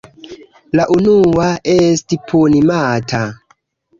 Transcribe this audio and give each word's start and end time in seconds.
La 0.79 0.85
unua 0.93 1.49
esti 1.75 2.19
Puni-mata. 2.31 3.21